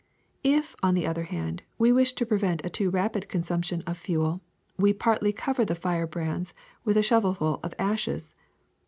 [0.43, 4.41] *^If, on the other hand, we wish to prevent a too rapid consumption of fuel,
[4.75, 8.33] we partly cover the fire brands with a shovelful of ashes.